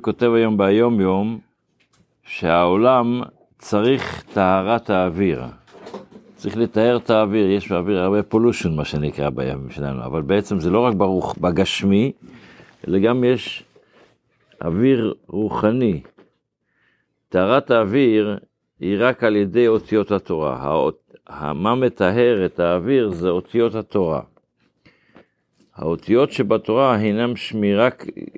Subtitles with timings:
[0.00, 1.38] כותב היום ביום יום
[2.22, 3.22] שהעולם
[3.58, 5.42] צריך טהרת האוויר.
[6.36, 10.70] צריך לטהר את האוויר, יש באוויר הרבה pollution מה שנקרא בימים שלנו, אבל בעצם זה
[10.70, 12.12] לא רק ברוך, בגשמי,
[12.88, 13.64] אלא גם יש
[14.64, 16.00] אוויר רוחני.
[17.28, 18.38] טהרת האוויר
[18.80, 20.90] היא רק על ידי אותיות התורה.
[21.54, 24.20] מה מטהר את האוויר זה אותיות התורה.
[25.78, 27.88] האותיות שבתורה הינם שמירה,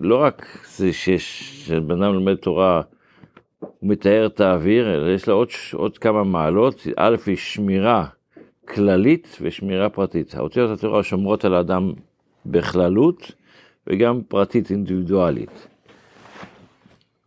[0.00, 2.82] לא רק זה שבן אדם לומד תורה,
[3.58, 6.86] הוא מתאר את האוויר, אלא יש לה עוד, עוד כמה מעלות.
[6.96, 8.06] א', היא שמירה
[8.68, 10.34] כללית ושמירה פרטית.
[10.34, 11.92] האותיות התורה שומרות על האדם
[12.46, 13.32] בכללות
[13.86, 15.68] וגם פרטית אינדיבידואלית.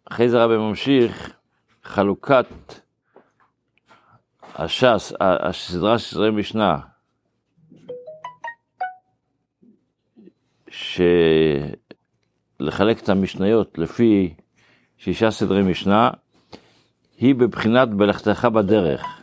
[0.06, 1.34] אחרי זה רבי ממשיך,
[1.84, 2.46] חלוקת
[4.56, 6.78] הש"ס, הסדרה של סדרי משנה,
[12.60, 14.34] שלחלק את המשניות לפי
[14.98, 16.10] שישה סדרי משנה,
[17.18, 19.22] היא בבחינת בלכתך בדרך.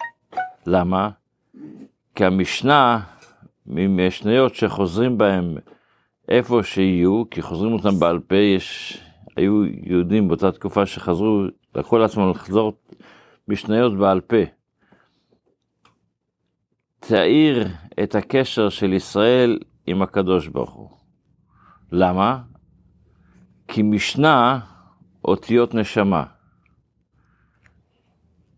[0.66, 1.10] למה?
[2.14, 3.00] כי המשנה,
[3.66, 5.56] ממשניות שחוזרים בהם
[6.28, 8.98] איפה שיהיו, כי חוזרים אותם בעל פה, יש,
[9.36, 11.44] היו יהודים באותה תקופה שחזרו,
[11.75, 12.72] לקחו לעצמם לחזור
[13.48, 14.36] משניות בעל פה.
[17.00, 17.69] תאיר
[18.03, 21.00] את הקשר של ישראל עם הקדוש ברוך הוא.
[21.92, 22.38] למה?
[23.69, 24.60] כי משנה
[25.24, 26.24] אותיות נשמה.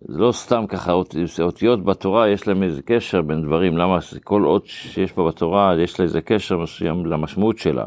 [0.00, 0.92] זה לא סתם ככה,
[1.40, 6.00] אותיות בתורה יש להם איזה קשר בין דברים, למה כל אות שיש בה בתורה יש
[6.00, 7.86] לה איזה קשר מסוים למשמעות שלה.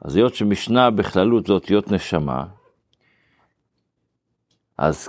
[0.00, 2.44] אז היות שמשנה בכללות זה אותיות נשמה,
[4.78, 5.08] אז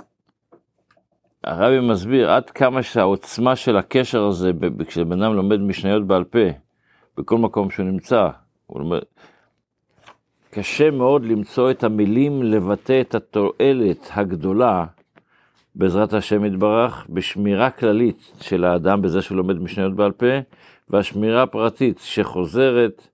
[1.44, 4.50] הרבי מסביר עד כמה שהעוצמה של הקשר הזה,
[4.86, 6.38] כשבן אדם לומד משניות בעל פה,
[7.16, 8.28] בכל מקום שהוא נמצא,
[8.66, 8.98] הוא לומד,
[10.58, 14.84] קשה מאוד למצוא את המילים לבטא את התועלת הגדולה
[15.74, 20.26] בעזרת השם יתברך, בשמירה כללית של האדם בזה שהוא לומד משניות בעל פה,
[20.90, 23.08] והשמירה הפרטית שחוזרת,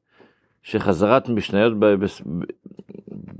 [0.62, 1.72] שחזרת משניות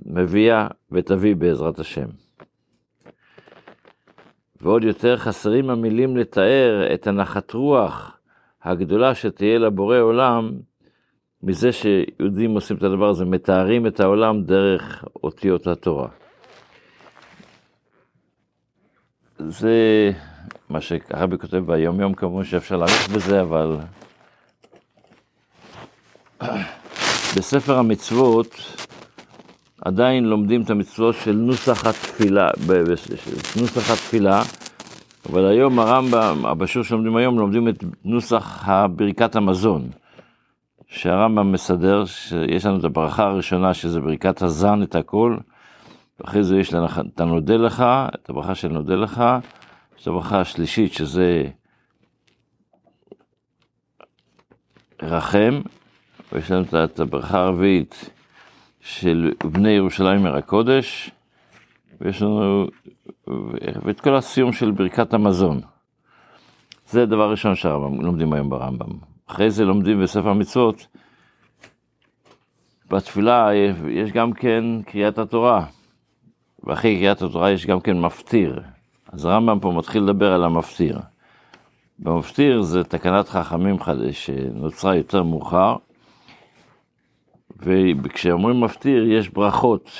[0.07, 2.09] מביאה ותביא בעזרת השם.
[4.61, 8.19] ועוד יותר חסרים המילים לתאר את הנחת רוח
[8.63, 10.53] הגדולה שתהיה לבורא עולם,
[11.47, 16.09] מזה שיהודים עושים את הדבר הזה, מתארים את העולם דרך אותיות התורה.
[19.39, 20.11] זה
[20.69, 23.77] מה שהרבי כותב ביום יום, כמובן שאפשר להאריך בזה, אבל
[27.37, 28.77] בספר המצוות
[29.81, 32.49] עדיין לומדים את המצוות של נוסח התפילה,
[33.61, 34.43] נוסח התפילה,
[35.31, 39.89] אבל היום הרמב"ם, בשיעור שלומדים היום, לומדים את נוסח ברכת המזון.
[40.95, 45.37] שהרמב"ם מסדר, שיש לנו את הברכה הראשונה, שזה ברכת הזן את הכל,
[46.21, 47.85] ואחרי זה יש לנו את הנודה לך,
[48.15, 49.25] את הברכה של נודה לך,
[49.97, 51.45] יש את הברכה השלישית, שזה
[55.03, 55.61] רחם,
[56.33, 58.11] ויש לנו את הברכה הרביעית
[58.81, 61.11] של בני ירושלים עיר הקודש,
[62.01, 62.67] ויש לנו,
[63.57, 65.61] ואת כל הסיום של ברכת המזון.
[66.87, 69.14] זה הדבר הראשון שהרמב"ם לומדים היום ברמב"ם.
[69.27, 70.87] אחרי זה לומדים בספר המצוות,
[72.91, 73.49] בתפילה
[73.89, 75.67] יש גם כן קריאת התורה,
[76.65, 78.63] ואחרי קריאת התורה יש גם כן מפטיר.
[79.13, 80.99] אז הרמב"ם פה מתחיל לדבר על המפטיר.
[81.99, 85.77] במפטיר זה תקנת חכמים חדש שנוצרה יותר מאוחר,
[87.57, 89.91] וכשאומרים מפטיר יש ברכות,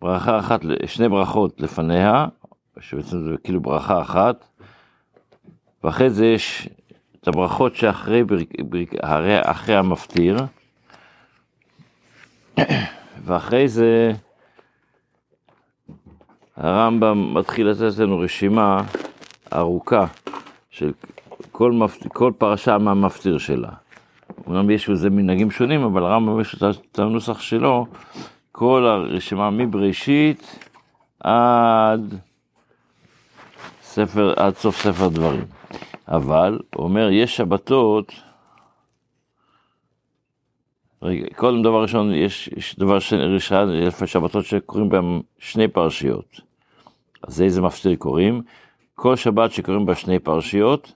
[0.00, 2.26] ברכה אחת, שני ברכות לפניה,
[2.80, 4.44] שבעצם זה כאילו ברכה אחת,
[5.84, 6.68] ואחרי זה יש
[7.26, 8.94] את הברכות שאחרי בריק, בריק,
[9.42, 10.36] אחרי המפטיר,
[13.24, 14.12] ואחרי זה
[16.56, 18.82] הרמב"ם מתחיל לתת לנו רשימה
[19.52, 20.06] ארוכה
[20.70, 20.92] של
[21.52, 22.06] כל, מפ...
[22.08, 23.70] כל פרשה מהמפטיר שלה.
[24.46, 26.56] אומנם יש בזה מנהגים שונים, אבל הרמב"ם יש
[26.92, 27.86] את הנוסח שלו,
[28.52, 30.58] כל הרשימה מבראשית
[31.20, 32.14] עד
[33.82, 35.44] ספר, עד סוף ספר דברים.
[36.08, 38.12] אבל, הוא אומר, יש שבתות,
[41.02, 43.18] רגע, קודם דבר ראשון, יש, יש דבר ראשון,
[43.74, 46.40] יש שבתות שקוראים בהם שני פרשיות.
[47.22, 48.42] אז איזה מפטיר קוראים?
[48.94, 50.92] כל שבת שקוראים בה שני פרשיות,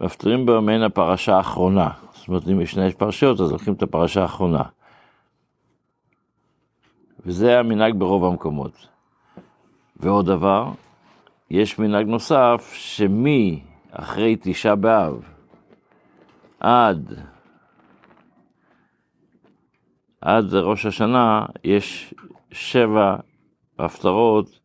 [0.00, 1.90] מפטירים בה מעין הפרשה האחרונה.
[2.12, 4.62] זאת אומרת, אם יש שני פרשיות, אז לוקחים את הפרשה האחרונה.
[7.26, 8.86] וזה המנהג ברוב המקומות.
[9.96, 10.70] ועוד דבר,
[11.50, 13.60] יש מנהג נוסף, שמי
[14.00, 15.22] אחרי תשעה באב
[16.60, 17.14] עד,
[20.20, 22.14] עד ראש השנה יש
[22.52, 23.16] שבע
[23.78, 24.60] בהפטרות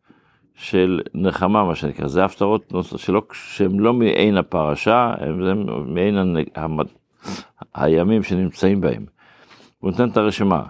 [0.54, 6.86] של נחמה, מה שנקרא, זה הפטרות שלא, שהן לא מעין הפרשה, הן מעין המד...
[7.74, 9.06] הימים שנמצאים בהם.
[9.78, 10.62] הוא נותן את הרשימה.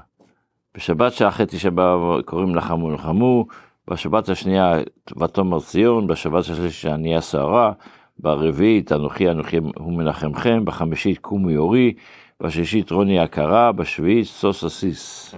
[0.75, 3.47] בשבת שאחרי תשעה באב קוראים לחמו לחמו,
[3.89, 4.75] בשבת השנייה
[5.21, 7.73] ותאמר ציון, בשבת השלישית ענייה סערה,
[8.19, 11.95] ברביעית אנוכי אנוכי הוא מנחמכם, בחמישית קומו יורי,
[12.41, 15.35] בשישית רוני הכרה, בשביעית סוס עסיס.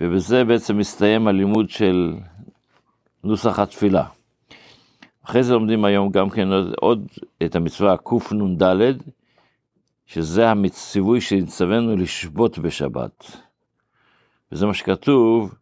[0.00, 2.14] ובזה בעצם מסתיים הלימוד של
[3.24, 4.04] נוסח התפילה.
[5.24, 6.48] אחרי זה לומדים היום גם כן
[6.80, 7.08] עוד
[7.42, 8.62] את המצווה קנ"ד,
[10.06, 13.36] שזה הציווי שנצווינו לשבות בשבת.
[14.52, 15.54] וזה מה שכתוב,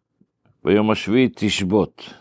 [0.63, 2.13] ביום השביעי תשבות.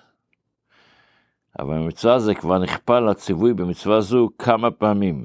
[1.58, 5.24] אבל המצווה הזה כבר נכפל הציווי במצווה זו כמה פעמים.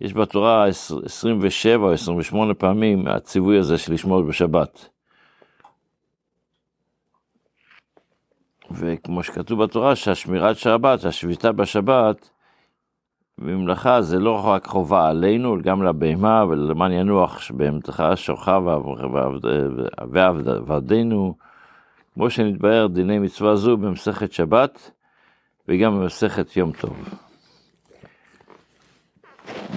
[0.00, 0.66] יש בתורה
[1.04, 4.88] 27 או 28 פעמים הציווי הזה של לשמור בשבת.
[8.70, 12.30] וכמו שכתוב בתורה שהשמירת שבת, השביתה בשבת,
[13.38, 18.48] בממלכה זה לא רק חובה עלינו, גם לבהמה ולמען ינוח שבהמתך שורך
[20.10, 21.34] ועבדנו,
[22.14, 24.90] כמו שנתבהר דיני מצווה זו במסכת שבת
[25.70, 27.14] וגם במסכת יום טוב.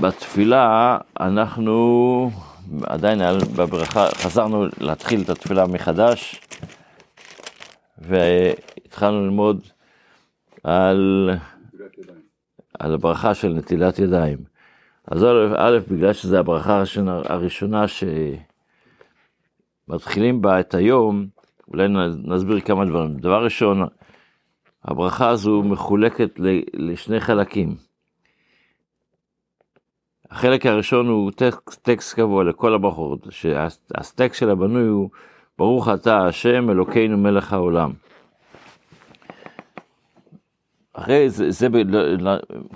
[0.01, 2.31] בתפילה אנחנו
[2.83, 3.19] עדיין
[3.57, 6.41] בברכה, חזרנו להתחיל את התפילה מחדש,
[7.97, 9.61] והתחלנו ללמוד
[10.63, 11.29] על,
[12.79, 14.37] על הברכה של נטילת ידיים.
[15.07, 15.23] אז
[15.57, 16.83] א', בגלל שזו הברכה
[17.25, 17.85] הראשונה
[19.87, 21.27] שמתחילים בה את היום,
[21.67, 21.87] אולי
[22.23, 23.17] נסביר כמה דברים.
[23.17, 23.87] דבר ראשון,
[24.85, 26.39] הברכה הזו מחולקת
[26.73, 27.75] לשני חלקים.
[30.31, 35.09] החלק הראשון הוא טקסט, טקסט קבוע לכל הברכות, שהטקסט של הבנוי הוא
[35.57, 37.93] ברוך אתה השם אלוקינו מלך העולם.
[40.93, 41.77] אחרי זה, זה ב,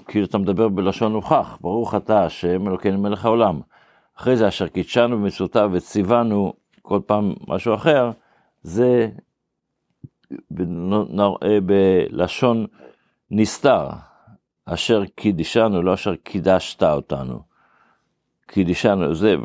[0.07, 3.59] כאילו אתה מדבר בלשון הוכח, ברוך אתה השם אלוקינו מלך העולם.
[4.17, 8.11] אחרי זה אשר קידשנו במצוותיו וציוונו כל פעם משהו אחר,
[8.61, 9.09] זה
[11.61, 12.65] בלשון
[13.31, 13.87] נסתר,
[14.65, 17.39] אשר קידישנו, לא אשר קידשת אותנו.
[18.47, 19.35] קידישנו, זה,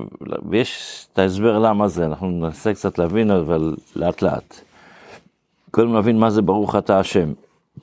[0.49, 4.61] ויש את ההסבר למה זה, אנחנו ננסה קצת להבין, אבל לאט לאט.
[5.71, 7.33] קודם נבין מה זה ברוך אתה השם.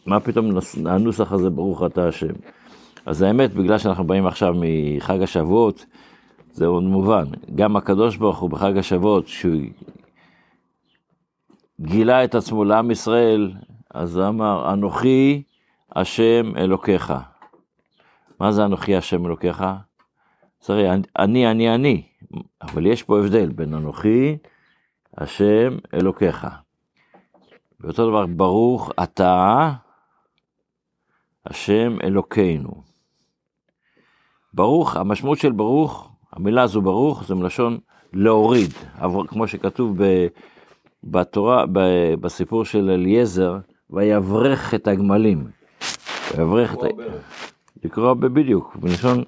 [0.05, 0.49] מה פתאום
[0.85, 2.33] הנוסח הזה ברוך אתה השם.
[3.05, 5.85] אז האמת, בגלל שאנחנו באים עכשיו מחג השבועות,
[6.53, 7.25] זה עוד מובן.
[7.55, 9.61] גם הקדוש ברוך הוא בחג השבועות, שהוא
[11.81, 13.51] גילה את עצמו לעם ישראל,
[13.93, 15.43] אז אמר, אנוכי
[15.95, 17.13] השם אלוקיך.
[18.39, 19.63] מה זה אנוכי השם אלוקיך?
[20.59, 20.89] תראי,
[21.19, 22.03] אני, אני, אני,
[22.61, 24.37] אבל יש פה הבדל בין אנוכי,
[25.17, 26.47] השם אלוקיך.
[27.79, 29.71] ואותו דבר, ברוך אתה,
[31.45, 32.83] השם אלוקינו.
[34.53, 37.77] ברוך, המשמעות של ברוך, המילה הזו ברוך, זה מלשון
[38.13, 38.73] להוריד,
[39.27, 39.97] כמו שכתוב
[41.03, 41.65] בתורה,
[42.21, 43.57] בסיפור של אליעזר,
[43.89, 45.47] ויברך את הגמלים.
[46.37, 46.79] ויברך את...
[47.83, 49.23] לקרוא בדיוק, בלשון...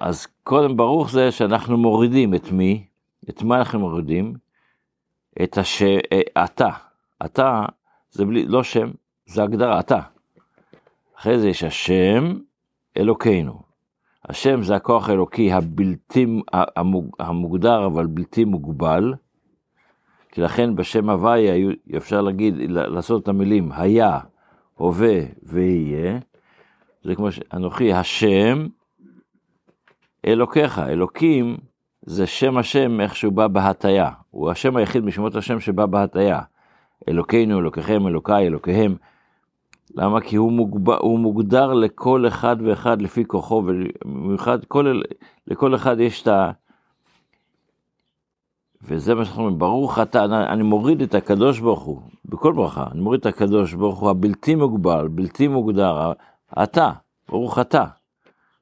[0.00, 2.84] אז קודם ברוך זה שאנחנו מורידים את מי?
[3.30, 4.34] את מה אנחנו מורידים?
[5.42, 5.82] את הש...
[5.82, 6.70] אה, אתה.
[7.24, 7.64] אתה
[8.10, 8.90] זה בלי, לא שם,
[9.26, 10.00] זה הגדרה, אתה.
[11.18, 12.38] אחרי זה יש השם
[12.96, 13.62] אלוקינו.
[14.28, 16.26] השם זה הכוח האלוקי הבלתי
[17.18, 19.14] המוגדר אבל בלתי מוגבל.
[20.36, 24.18] כי לכן בשם הוויה אפשר להגיד, לעשות את המילים היה,
[24.74, 26.18] הווה ויהיה.
[27.02, 28.66] זה כמו שאנוכי השם
[30.26, 31.56] אלוקיך, אלוקים
[32.02, 36.40] זה שם השם איך שהוא בא בהטיה, הוא השם היחיד משמות השם שבא בהטיה.
[37.08, 38.96] אלוקינו, אלוקיכם, אלוקיי, אלוקיהם.
[39.94, 40.20] למה?
[40.20, 45.00] כי הוא, מוגב, הוא מוגדר לכל אחד ואחד לפי כוחו, ובמיוחד כל,
[45.46, 46.50] לכל אחד יש את ה...
[48.82, 53.00] וזה מה שאנחנו אומרים, ברוך אתה, אני מוריד את הקדוש ברוך הוא, בכל ברכה, אני
[53.00, 56.12] מוריד את הקדוש ברוך הוא הבלתי מוגבל, בלתי מוגדר,
[56.62, 56.92] אתה,
[57.28, 57.84] ברוך אתה,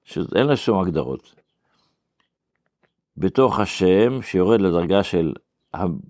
[0.04, 1.34] שאין לו שום הגדרות.
[3.16, 5.32] בתוך השם, שיורד לדרגה של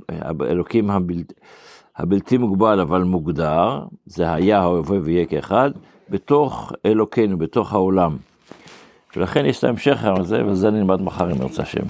[0.09, 1.35] האלוקים הבלתי,
[1.97, 5.71] הבלתי מוגבל אבל מוגדר, זה היה, ההווה ויהיה כאחד,
[6.09, 8.17] בתוך אלוקינו, בתוך העולם.
[9.17, 11.85] ולכן יש את ההמשך הזה, וזה נלמד מחר אם ירצה השם.